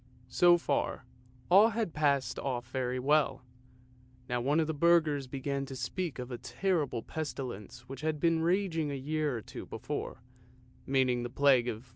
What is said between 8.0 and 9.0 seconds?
had been raging a